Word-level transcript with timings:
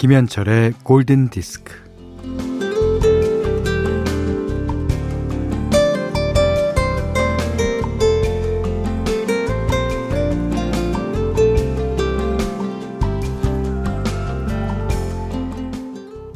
김현철의 0.00 0.72
골든 0.82 1.28
디스크. 1.28 1.74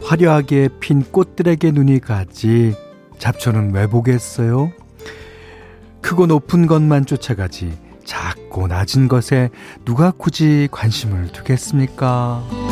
화려하게 0.03 0.69
핀 0.79 1.01
꽃들에게 1.01 1.71
눈이 1.71 2.01
가지 2.01 2.75
잡초는 3.19 3.73
왜 3.73 3.87
보겠어요? 3.87 4.73
크고 6.03 6.27
높은 6.27 6.67
것만 6.67 7.07
쫓아가지 7.07 7.73
작고 8.05 8.67
낮은 8.67 9.09
것에 9.09 9.49
누가 9.87 10.11
굳이 10.11 10.69
관심을 10.71 11.33
두겠습니까? 11.33 12.64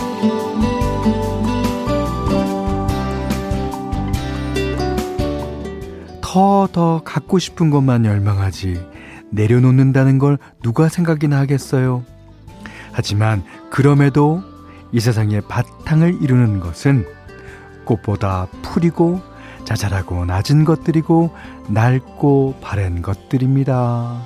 더, 6.32 6.66
더 6.72 7.02
갖고 7.04 7.38
싶은 7.38 7.68
것만 7.68 8.06
열망하지 8.06 8.82
내려놓는다는 9.28 10.18
걸 10.18 10.38
누가 10.62 10.88
생각이나 10.88 11.38
하겠어요? 11.40 12.04
하지만 12.90 13.44
그럼에도 13.68 14.42
이 14.92 15.00
세상의 15.00 15.42
바탕을 15.42 16.22
이루는 16.22 16.60
것은 16.60 17.04
꽃보다 17.84 18.46
풀이고 18.62 19.20
자잘하고 19.64 20.24
낮은 20.24 20.64
것들이고 20.64 21.34
낡고 21.68 22.54
바랜 22.62 23.02
것들입니다. 23.02 24.22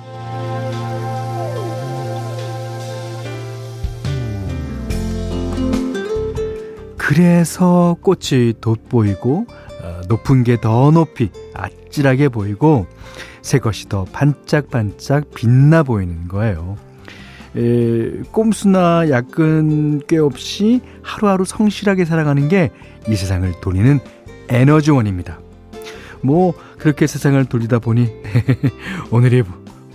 그래서 6.95 7.97
꽃이 7.99 8.53
돋보이고 8.61 9.45
어, 9.49 9.66
높은 10.07 10.43
게 10.43 10.57
더 10.57 10.91
높이 10.91 11.29
아찔하게 11.53 12.29
보이고 12.29 12.85
새 13.41 13.59
것이 13.59 13.87
더 13.89 14.05
반짝반짝 14.05 15.25
빛나 15.35 15.83
보이는 15.83 16.27
거예요. 16.27 16.77
에, 17.55 18.21
꼼수나 18.31 19.09
약근 19.09 20.01
꽤 20.07 20.17
없이 20.17 20.81
하루하루 21.01 21.45
성실하게 21.45 22.05
살아가는 22.05 22.47
게 22.47 22.71
이 23.09 23.15
세상을 23.15 23.51
돌리는 23.61 23.99
에너지원입니다. 24.49 25.39
뭐 26.21 26.53
그렇게 26.77 27.07
세상을 27.07 27.43
돌리다 27.45 27.79
보니 27.79 28.09
오늘이 29.11 29.43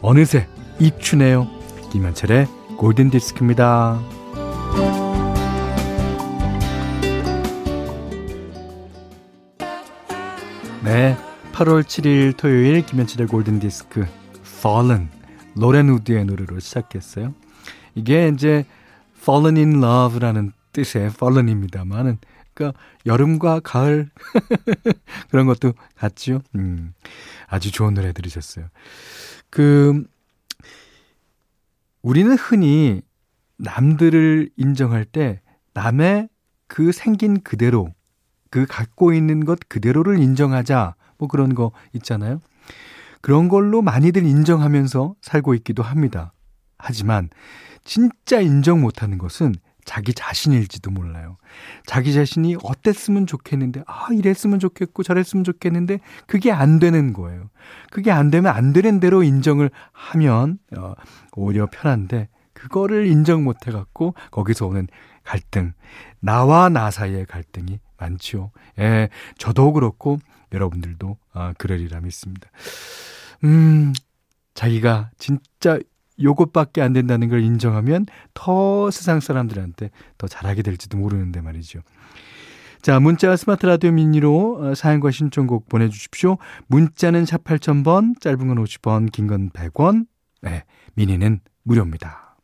어느새 0.00 0.46
입추네요. 0.78 1.46
김현철의 1.92 2.46
골든 2.78 3.10
디스크입니다. 3.10 4.00
네, 10.92 11.16
8월 11.52 11.84
7일 11.84 12.36
토요일 12.36 12.84
김현철의 12.84 13.26
골든 13.28 13.60
디스크 13.60 14.04
Fallen 14.58 15.08
로렌 15.56 15.88
우드의 15.88 16.26
노래로 16.26 16.60
시작했어요. 16.60 17.34
이게 17.94 18.28
이제 18.28 18.66
fallen 19.16 19.56
in 19.56 19.82
love라는 19.82 20.52
뜻의 20.74 21.06
fallen입니다만은 21.06 22.18
그러니까 22.52 22.78
여름과 23.06 23.60
가을 23.60 24.10
그런 25.30 25.46
것도 25.46 25.72
같죠. 25.94 26.42
음. 26.56 26.92
아주 27.46 27.72
좋은 27.72 27.94
노래 27.94 28.12
들으셨어요. 28.12 28.66
그 29.48 30.04
우리는 32.02 32.36
흔히 32.36 33.00
남들을 33.56 34.50
인정할 34.58 35.06
때 35.06 35.40
남의 35.72 36.28
그 36.66 36.92
생긴 36.92 37.40
그대로 37.40 37.94
그 38.52 38.66
갖고 38.66 39.14
있는 39.14 39.46
것 39.46 39.58
그대로를 39.66 40.18
인정하자 40.18 40.94
뭐 41.16 41.26
그런 41.26 41.54
거 41.54 41.72
있잖아요. 41.94 42.38
그런 43.22 43.48
걸로 43.48 43.80
많이들 43.80 44.24
인정하면서 44.24 45.14
살고 45.22 45.54
있기도 45.54 45.82
합니다. 45.82 46.34
하지만 46.76 47.30
진짜 47.82 48.40
인정 48.40 48.82
못하는 48.82 49.16
것은 49.16 49.54
자기 49.86 50.12
자신일지도 50.12 50.90
몰라요. 50.90 51.38
자기 51.86 52.12
자신이 52.12 52.56
어땠으면 52.62 53.26
좋겠는데, 53.26 53.82
아, 53.86 54.08
이랬으면 54.12 54.60
좋겠고, 54.60 55.02
저랬으면 55.02 55.42
좋겠는데, 55.42 55.98
그게 56.28 56.52
안 56.52 56.78
되는 56.78 57.12
거예요. 57.12 57.50
그게 57.90 58.12
안 58.12 58.30
되면 58.30 58.54
안 58.54 58.72
되는 58.72 59.00
대로 59.00 59.24
인정을 59.24 59.72
하면, 59.90 60.58
어, 60.78 60.94
오히려 61.34 61.66
편한데, 61.66 62.28
그거를 62.52 63.06
인정 63.06 63.42
못 63.42 63.66
해갖고, 63.66 64.14
거기서 64.30 64.66
오는 64.66 64.86
갈등, 65.24 65.72
나와 66.20 66.68
나 66.68 66.92
사이의 66.92 67.26
갈등이 67.26 67.80
많지요. 68.02 68.50
예, 68.78 69.08
저도 69.38 69.72
그렇고, 69.72 70.18
여러분들도, 70.52 71.16
아, 71.32 71.54
그러리라 71.58 72.00
믿습니다. 72.00 72.48
음, 73.44 73.92
자기가 74.54 75.10
진짜 75.18 75.78
요것밖에 76.22 76.82
안 76.82 76.92
된다는 76.92 77.28
걸 77.28 77.42
인정하면 77.42 78.06
더 78.34 78.90
세상 78.90 79.20
사람들한테 79.20 79.90
더 80.18 80.26
잘하게 80.28 80.62
될지도 80.62 80.98
모르는데 80.98 81.40
말이죠. 81.40 81.80
자, 82.82 82.98
문자 83.00 83.34
스마트 83.36 83.64
라디오 83.64 83.92
미니로 83.92 84.58
어, 84.60 84.74
사연과 84.74 85.10
신청곡 85.12 85.68
보내주십시오. 85.68 86.36
문자는 86.66 87.24
샵 87.26 87.44
8000번, 87.44 88.20
짧은 88.20 88.48
건 88.48 88.56
50원, 88.64 89.10
긴 89.12 89.26
건 89.28 89.50
100원, 89.50 90.06
네, 90.42 90.64
미니는 90.94 91.40
무료입니다. 91.62 92.36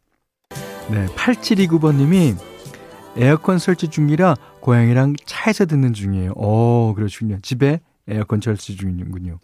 네, 0.91 1.07
8729번님이 1.07 2.37
에어컨 3.19 3.59
설치 3.59 3.89
중이라 3.89 4.34
고양이랑 4.61 5.15
차에서 5.27 5.67
듣는 5.67 5.93
중이에요. 5.93 6.33
어, 6.37 6.95
그러시군요. 6.95 7.39
집에 7.43 7.81
에어컨 8.06 8.41
설치 8.41 8.77
중이군요. 8.77 9.39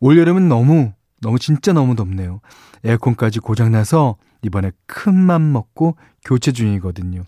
올여름은 0.00 0.48
너무, 0.48 0.92
너무 1.20 1.38
진짜 1.38 1.72
너무 1.72 1.94
덥네요. 1.94 2.40
에어컨까지 2.84 3.38
고장나서 3.40 4.16
이번에 4.42 4.72
큰 4.86 5.14
맘 5.14 5.52
먹고 5.52 5.96
교체 6.24 6.50
중이거든요. 6.50 7.22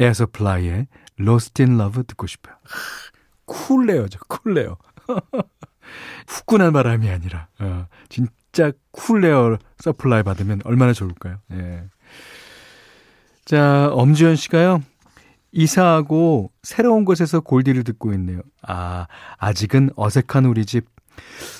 에어서플라이의 0.00 0.88
Lost 1.20 1.62
in 1.62 1.78
Love 1.80 2.02
듣고 2.02 2.26
싶어요. 2.26 2.56
쿨레요, 3.46 4.08
저 4.08 4.18
쿨레요. 4.28 4.76
후끈한 6.26 6.72
바람이 6.72 7.08
아니라 7.08 7.46
어, 7.60 7.86
진짜 8.08 8.72
cool 8.90 9.28
air 9.28 9.56
supply 9.78 10.24
받으면 10.24 10.60
얼마나 10.64 10.92
좋을까요? 10.92 11.38
예. 11.52 11.84
자, 13.46 13.88
엄지현 13.92 14.34
씨가요. 14.36 14.82
이사하고 15.52 16.50
새로운 16.64 17.04
곳에서 17.04 17.40
골디를 17.40 17.84
듣고 17.84 18.12
있네요. 18.14 18.40
아, 18.62 19.06
아직은 19.38 19.90
어색한 19.96 20.44
우리 20.46 20.66
집 20.66 20.86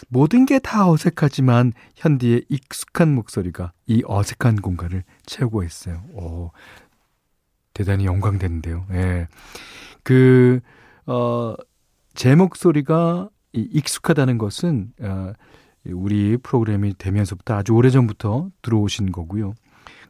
모든 0.08 0.44
게 0.46 0.58
다 0.58 0.90
어색하지만 0.90 1.72
현디의 1.94 2.44
익숙한 2.48 3.14
목소리가 3.14 3.72
이 3.86 4.02
어색한 4.04 4.56
공간을 4.56 5.04
채우고 5.26 5.62
있어요. 5.62 6.02
오, 6.12 6.50
대단히 7.72 8.04
영광되는데요. 8.04 8.86
예. 8.92 9.28
그, 10.02 10.60
어, 11.06 11.54
제 12.14 12.34
목소리가 12.34 13.28
익숙하다는 13.52 14.38
것은, 14.38 14.92
어, 15.00 15.32
우리 15.86 16.36
프로그램이 16.36 16.94
되면서부터 16.98 17.54
아주 17.54 17.72
오래전부터 17.74 18.50
들어오신 18.62 19.12
거고요. 19.12 19.54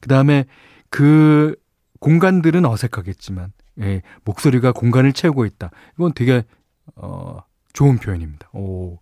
그 0.00 0.08
다음에 0.08 0.46
그 0.88 1.54
공간들은 2.00 2.64
어색하겠지만, 2.64 3.52
예, 3.80 4.02
목소리가 4.24 4.72
공간을 4.72 5.12
채우고 5.12 5.44
있다. 5.46 5.70
이건 5.94 6.12
되게, 6.14 6.44
어, 6.96 7.38
좋은 7.72 7.98
표현입니다. 7.98 8.48
오. 8.52 8.98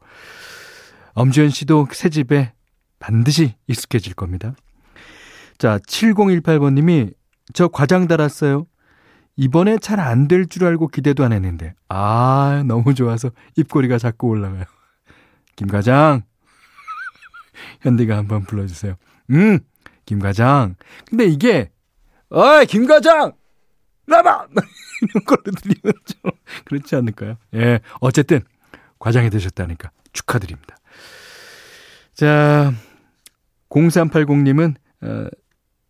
엄지현 1.14 1.50
씨도 1.50 1.88
새 1.92 2.08
집에 2.08 2.52
반드시 2.98 3.54
익숙해질 3.68 4.14
겁니다. 4.14 4.54
자, 5.58 5.78
7018번 5.78 6.72
님이 6.74 7.10
저 7.52 7.68
과장 7.68 8.08
달았어요. 8.08 8.66
이번에 9.36 9.78
잘 9.78 10.00
안 10.00 10.26
될 10.28 10.46
줄 10.48 10.64
알고 10.64 10.88
기대도 10.88 11.24
안 11.24 11.32
했는데. 11.32 11.74
아, 11.88 12.62
너무 12.66 12.94
좋아서 12.94 13.30
입꼬리가 13.56 13.98
자꾸 13.98 14.28
올라가요. 14.28 14.64
김 15.56 15.68
과장. 15.68 16.22
현디가 17.82 18.16
한번 18.16 18.44
불러 18.44 18.66
주세요. 18.66 18.94
음, 19.30 19.60
김 20.04 20.18
과장. 20.18 20.74
근데 21.08 21.26
이게, 21.26 21.70
어이, 22.30 22.66
김 22.66 22.86
과장! 22.86 23.32
나봐! 24.06 24.48
이런 25.02 25.24
걸로 25.24 25.42
들리면 25.42 25.92
좀 26.04 26.30
그렇지 26.64 26.96
않을까요? 26.96 27.36
예, 27.54 27.80
어쨌든 28.00 28.40
과장이 28.98 29.30
되셨다니까 29.30 29.90
축하드립니다. 30.12 30.76
자, 32.14 32.72
0380님은 33.70 34.74
어, 35.02 35.28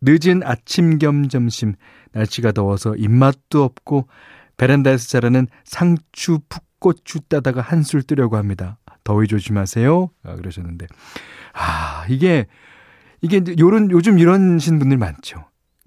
늦은 0.01 0.43
아침 0.43 0.97
겸 0.97 1.29
점심 1.29 1.75
날씨가 2.11 2.51
더워서 2.51 2.95
입맛도 2.95 3.63
없고 3.63 4.07
베란다에서 4.57 5.07
자라는 5.07 5.47
상추 5.63 6.39
풋고추 6.49 7.21
따다가 7.27 7.61
한술 7.61 8.03
뜨려고 8.03 8.37
합니다. 8.37 8.77
더위 9.03 9.27
조심하세요. 9.27 10.09
아, 10.23 10.35
그러셨는데 10.35 10.87
아 11.53 12.05
이게 12.09 12.47
이게 13.21 13.41
요런 13.59 13.91
요즘 13.91 14.19
이런신 14.19 14.79
분들 14.79 14.97
많죠. 14.97 15.45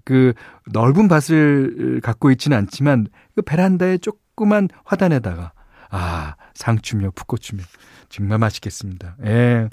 그 0.09 0.33
넓은 0.71 1.07
밭을 1.07 2.01
갖고 2.01 2.31
있지는 2.31 2.57
않지만 2.57 3.05
그 3.35 3.43
베란다에 3.43 3.99
조그만 3.99 4.67
화단에다가 4.83 5.51
아, 5.91 6.35
상추며 6.55 7.11
풋고추며 7.11 7.61
정말 8.09 8.39
맛있겠습니다. 8.39 9.17
예. 9.25 9.69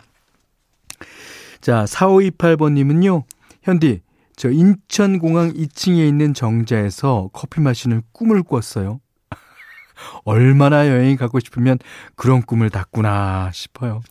자, 1.63 1.85
4528번님은요, 1.87 3.25
현디, 3.63 4.03
저 4.37 4.51
인천공항 4.51 5.55
2층에 5.55 6.07
있는 6.07 6.35
정자에서 6.35 7.31
커피 7.33 7.63
마시는 7.63 8.03
꿈을 8.13 8.43
꿨어요. 8.43 9.01
얼마나 10.25 10.87
여행이 10.87 11.17
가고 11.17 11.41
싶으면 11.41 11.79
그런 12.15 12.43
꿈을 12.43 12.69
꿨구나 12.69 13.53
싶어요. 13.55 14.03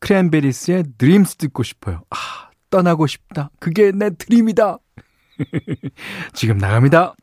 크랜베리스의 0.00 0.84
드림스 0.96 1.36
듣고 1.36 1.62
싶어요. 1.62 2.00
아, 2.08 2.16
떠나고 2.70 3.06
싶다. 3.06 3.50
그게 3.60 3.92
내 3.92 4.08
드림이다. 4.08 4.78
지금 6.32 6.58
나갑니다. 6.58 7.14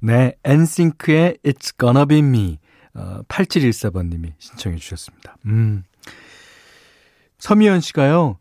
네, 0.00 0.34
엔싱크의 0.44 1.38
It's 1.44 1.78
Gonna 1.78 2.06
Be 2.06 2.18
Me. 2.18 2.58
어, 2.94 3.22
8714번님이 3.28 4.32
신청해 4.38 4.78
주셨습니다. 4.78 5.36
음. 5.46 5.84
서미연 7.38 7.80
씨가요, 7.80 8.38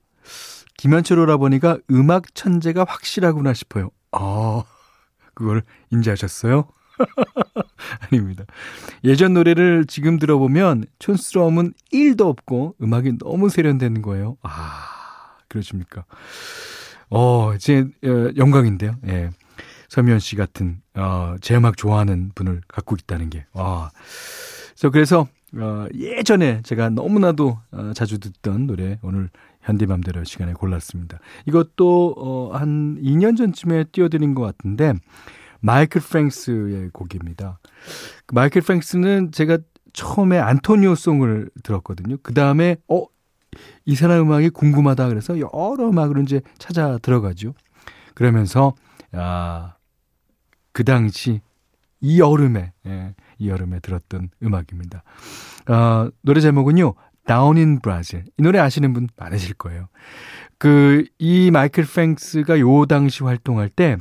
김현철 0.77 1.19
오라버니가 1.19 1.79
음악 1.91 2.33
천재가 2.33 2.85
확실하구나 2.87 3.53
싶어요. 3.53 3.89
아, 4.11 4.63
그걸 5.33 5.63
인지하셨어요? 5.91 6.67
아닙니다. 8.11 8.43
예전 9.03 9.33
노래를 9.33 9.85
지금 9.87 10.19
들어보면 10.19 10.85
촌스러움은 10.99 11.73
1도 11.93 12.27
없고 12.27 12.75
음악이 12.81 13.17
너무 13.19 13.49
세련되는 13.49 14.01
거예요. 14.01 14.37
아, 14.41 15.37
그러십니까? 15.47 16.05
어, 17.09 17.53
제 17.57 17.79
어, 17.79 18.31
영광인데요. 18.37 18.95
예. 19.07 19.29
서미연 19.89 20.19
씨 20.19 20.35
같은 20.35 20.81
어, 20.93 21.35
제 21.41 21.55
음악 21.55 21.77
좋아하는 21.77 22.31
분을 22.35 22.61
갖고 22.67 22.95
있다는 22.95 23.29
게. 23.29 23.45
와. 23.53 23.91
그래서 24.75 24.89
그래서 24.91 25.27
어, 25.55 25.87
예전에 25.95 26.61
제가 26.63 26.89
너무나도 26.89 27.57
어, 27.71 27.91
자주 27.95 28.19
듣던 28.19 28.67
노래 28.67 28.99
오늘 29.01 29.29
현디맘대로 29.61 30.23
시간에 30.23 30.53
골랐습니다. 30.53 31.19
이것도 31.47 32.15
어, 32.17 32.51
한 32.55 32.97
2년 33.01 33.35
전쯤에 33.35 33.85
띄워드린 33.91 34.35
것 34.35 34.43
같은데 34.43 34.93
마이클 35.59 36.01
프랭스의 36.01 36.89
곡입니다. 36.93 37.59
그 38.25 38.35
마이클 38.35 38.61
프랭스는 38.61 39.31
제가 39.31 39.57
처음에 39.93 40.37
안토니오 40.37 40.95
송을 40.95 41.49
들었거든요. 41.63 42.17
그 42.21 42.33
다음에 42.33 42.77
어, 42.87 43.05
이 43.85 43.95
사람 43.95 44.21
음악이 44.21 44.49
궁금하다 44.49 45.07
그래서 45.09 45.39
여러 45.39 45.89
음악을 45.89 46.21
이제 46.23 46.41
찾아 46.57 46.97
들어가죠. 46.97 47.53
그러면서 48.13 48.73
아, 49.11 49.75
그 50.71 50.83
당시 50.83 51.41
이 52.01 52.19
여름에 52.19 52.71
예, 52.85 53.15
이 53.37 53.49
여름에 53.49 53.79
들었던 53.79 54.29
음악입니다. 54.43 55.03
어, 55.67 56.09
노래 56.21 56.41
제목은요. 56.41 56.93
Down 57.27 57.57
in 57.57 57.79
Brazil. 57.79 58.25
이 58.37 58.41
노래 58.41 58.59
아시는 58.59 58.93
분 58.93 59.07
많으실 59.15 59.53
거예요. 59.55 59.87
그 60.57 61.05
이 61.19 61.51
마이클 61.51 61.85
팽스가 61.85 62.59
요 62.59 62.85
당시 62.85 63.23
활동할 63.23 63.69
때 63.69 63.97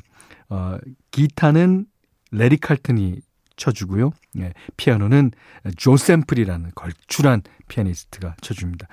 어, 0.48 0.76
기타는 1.10 1.86
레리 2.30 2.56
칼튼이 2.56 3.20
쳐주고요. 3.58 4.12
예, 4.38 4.54
피아노는 4.78 5.32
조 5.76 5.98
샘플이라는 5.98 6.70
걸출한 6.74 7.42
피아니스트가 7.68 8.36
쳐줍니다. 8.40 8.86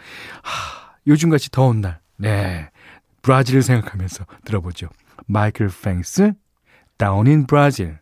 하, 0.44 0.96
요즘같이 1.08 1.50
더운 1.52 1.80
날, 1.80 2.02
네, 2.18 2.70
브라질을 3.22 3.62
생각하면서 3.62 4.26
들어보죠. 4.44 4.90
마이클 5.28 5.70
프랭스, 5.70 6.34
Down 6.98 7.28
in 7.28 7.48
Brazil. 7.48 7.98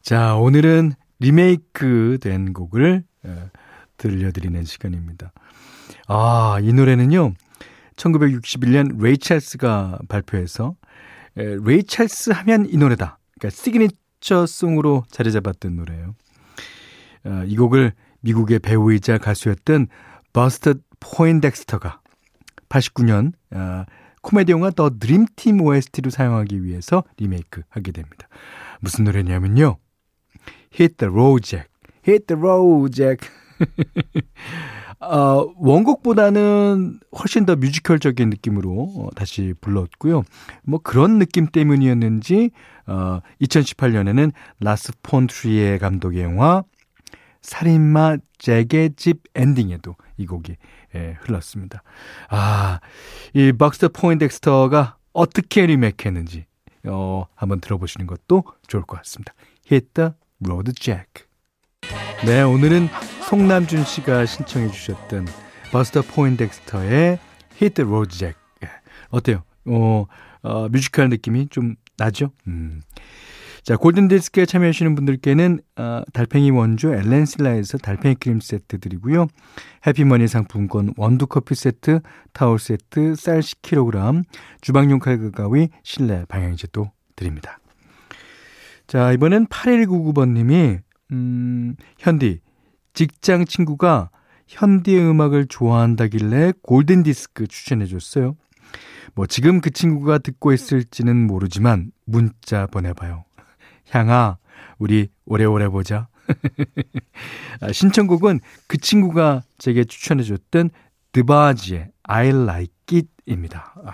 자, 0.00 0.36
오늘은 0.36 0.92
리메이크 1.18 2.18
된 2.22 2.52
곡을 2.52 3.04
어, 3.24 3.50
들려드리는 3.98 4.64
시간입니다. 4.64 5.32
아, 6.06 6.58
이 6.62 6.72
노래는요, 6.72 7.34
1961년 7.96 9.02
레이 9.02 9.18
찰스가 9.18 9.98
발표해서 10.08 10.76
레이 11.34 11.82
찰스 11.82 12.30
하면 12.30 12.66
이 12.70 12.76
노래다. 12.76 13.18
그러니까 13.38 13.62
시그니 13.62 13.88
처 14.20 14.46
송으로 14.46 15.04
자리 15.10 15.32
잡았던 15.32 15.76
노래예요. 15.76 16.14
어, 17.24 17.42
이 17.46 17.56
곡을 17.56 17.92
미국의 18.20 18.58
배우이자 18.58 19.18
가수였던 19.18 19.88
버스터 20.32 20.74
포인덱스터가 21.00 22.00
89년 22.68 23.32
어, 23.52 23.84
코미디 24.22 24.52
영화 24.52 24.70
더 24.70 24.90
드림팀 24.90 25.60
OST로 25.60 26.10
사용하기 26.10 26.64
위해서 26.64 27.04
리메이크 27.18 27.62
하게 27.68 27.92
됩니다. 27.92 28.28
무슨 28.80 29.04
노래냐면요. 29.04 29.76
Hit 30.74 30.96
the 30.96 31.12
road, 31.12 31.42
Jack. 31.48 31.70
Hit 32.06 32.26
the 32.26 32.40
road, 32.40 32.94
Jack. 32.94 33.28
어, 35.00 35.52
원곡보다는 35.56 37.00
훨씬 37.18 37.46
더 37.46 37.54
뮤지컬적인 37.56 38.30
느낌으로 38.30 38.92
어, 38.96 39.08
다시 39.14 39.54
불렀고요. 39.60 40.24
뭐 40.64 40.80
그런 40.82 41.18
느낌 41.18 41.46
때문이었는지 41.46 42.50
어, 42.86 43.20
2018년에는 43.40 44.32
라스 44.60 44.92
폰트리에 45.02 45.78
감독의 45.78 46.22
영화 46.22 46.64
살인마 47.42 48.16
잭의 48.38 48.90
집 48.96 49.22
엔딩에도 49.34 49.94
이 50.16 50.26
곡이 50.26 50.56
예, 50.94 51.16
흘렀습니다. 51.20 51.82
아, 52.28 52.80
이 53.34 53.52
박스터 53.52 53.88
포인덱스터가 53.88 54.96
어떻게 55.12 55.66
리메이크했는지 55.66 56.46
어, 56.86 57.26
한번 57.34 57.60
들어보시는 57.60 58.06
것도 58.06 58.44
좋을 58.66 58.82
것 58.84 58.96
같습니다. 58.98 59.34
Hit 59.70 59.88
the 59.94 60.10
road, 60.44 60.72
Jack. 60.74 61.26
네, 62.24 62.42
오늘은 62.42 62.88
송남준 63.28 63.84
씨가 63.84 64.24
신청해 64.24 64.68
주셨던 64.68 65.26
버스터 65.70 66.00
포인덱스터의 66.00 67.18
Jack. 68.08 68.34
예, 68.64 68.68
어때요? 69.10 69.42
어, 69.66 70.06
어, 70.40 70.68
뮤지컬 70.70 71.10
느낌이 71.10 71.48
좀 71.48 71.74
나죠? 71.98 72.30
음. 72.46 72.80
자, 73.64 73.76
골든디스크에 73.76 74.46
참여하시는 74.46 74.94
분들께는 74.94 75.60
어, 75.76 76.00
달팽이 76.14 76.50
원조 76.50 76.94
엘렌실라에서 76.94 77.76
달팽이 77.76 78.14
크림 78.14 78.40
세트 78.40 78.80
드리고요. 78.80 79.26
해피머니 79.86 80.26
상품권 80.26 80.94
원두커피 80.96 81.54
세트, 81.54 82.00
타월 82.32 82.58
세트, 82.58 83.14
쌀 83.14 83.40
10kg, 83.40 84.24
주방용 84.62 85.00
칼과 85.00 85.32
가위, 85.32 85.68
실내 85.82 86.24
방향제도 86.28 86.90
드립니다. 87.14 87.58
자, 88.86 89.12
이번엔 89.12 89.48
8199번님이 89.48 90.78
음, 91.12 91.76
현디, 91.98 92.40
직장 92.98 93.44
친구가 93.44 94.10
현디의 94.48 95.08
음악을 95.08 95.46
좋아한다길래 95.46 96.54
골든 96.62 97.04
디스크 97.04 97.46
추천해 97.46 97.86
줬어요. 97.86 98.34
뭐 99.14 99.24
지금 99.24 99.60
그 99.60 99.70
친구가 99.70 100.18
듣고 100.18 100.52
있을지는 100.52 101.28
모르지만 101.28 101.92
문자 102.04 102.66
보내봐요. 102.66 103.24
향아, 103.90 104.38
우리 104.80 105.10
오래오래 105.26 105.68
보자. 105.68 106.08
아, 107.62 107.70
신청곡은 107.70 108.40
그 108.66 108.78
친구가 108.78 109.44
제게 109.58 109.84
추천해 109.84 110.24
줬던 110.24 110.70
드바지의 111.12 111.92
I 112.02 112.28
Like 112.30 112.74
It입니다. 113.28 113.74
아, 113.86 113.92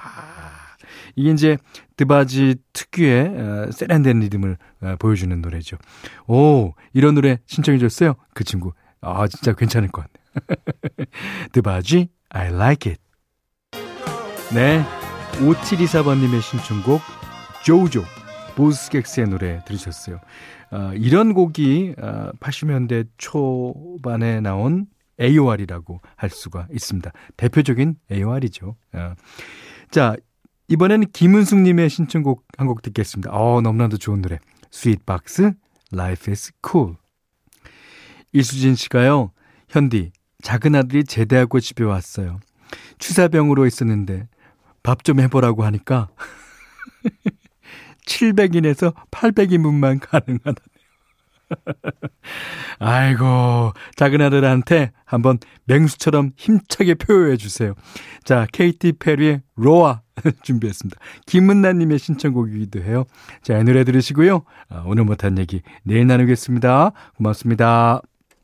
이게 1.14 1.30
이제 1.30 1.58
드바지 1.98 2.56
특유의 2.72 3.26
어, 3.26 3.70
세련된 3.70 4.20
리듬을 4.20 4.56
어, 4.80 4.96
보여주는 4.98 5.38
노래죠. 5.42 5.76
오, 6.26 6.72
이런 6.94 7.14
노래 7.14 7.38
신청해줬어요. 7.44 8.14
그 8.32 8.44
친구. 8.44 8.72
아, 9.04 9.26
진짜 9.28 9.52
괜찮을 9.52 9.88
것 9.88 10.04
같네. 10.04 11.06
드바지, 11.52 12.08
I 12.30 12.48
like 12.48 12.92
it. 12.92 13.00
네. 14.54 14.84
5724번님의 15.38 16.40
신청곡, 16.40 17.00
조조, 17.64 18.04
보스객스의 18.54 19.28
노래 19.28 19.60
들으셨어요. 19.66 20.20
어, 20.70 20.92
이런 20.94 21.34
곡이 21.34 21.94
어, 22.00 22.30
80년대 22.40 23.08
초반에 23.18 24.40
나온 24.40 24.86
AOR이라고 25.20 26.00
할 26.16 26.30
수가 26.30 26.66
있습니다. 26.72 27.10
대표적인 27.36 27.96
AOR이죠. 28.10 28.76
어. 28.94 29.14
자, 29.90 30.16
이번에는 30.68 31.08
김은숙님의 31.12 31.90
신청곡 31.90 32.44
한 32.56 32.66
곡 32.66 32.82
듣겠습니다. 32.82 33.30
어, 33.32 33.60
너무나도 33.60 33.96
좋은 33.98 34.22
노래. 34.22 34.38
스윗박스, 34.70 35.52
Life 35.92 36.30
is 36.32 36.52
Cool. 36.66 36.96
이수진 38.34 38.74
씨가요, 38.74 39.30
현디, 39.68 40.12
작은 40.42 40.74
아들이 40.74 41.04
제대하고 41.04 41.60
집에 41.60 41.84
왔어요. 41.84 42.40
취사병으로 42.98 43.64
있었는데 43.66 44.28
밥 44.82 45.02
좀 45.04 45.20
해보라고 45.20 45.64
하니까 45.64 46.08
700인에서 48.06 48.92
800인분만 49.10 50.00
가능하다네요. 50.00 50.74
아이고, 52.80 53.72
작은 53.96 54.20
아들한테 54.20 54.92
한번 55.04 55.38
맹수처럼 55.66 56.32
힘차게 56.36 56.94
표현해 56.94 57.36
주세요. 57.36 57.74
자, 58.24 58.46
케이티 58.52 58.92
페리의 58.98 59.42
Roar 59.56 60.00
준비했습니다. 60.42 61.00
김은나님의 61.26 61.98
신청곡이기도 61.98 62.82
해요. 62.82 63.04
자, 63.42 63.58
이 63.58 63.64
노래 63.64 63.84
들으시고요. 63.84 64.42
아, 64.68 64.82
오늘 64.86 65.04
못한 65.04 65.38
얘기 65.38 65.62
내일 65.84 66.06
나누겠습니다. 66.06 66.92
고맙습니다. 67.16 68.02